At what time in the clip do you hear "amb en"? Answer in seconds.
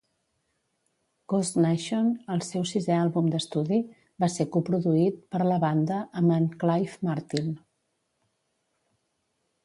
6.23-6.47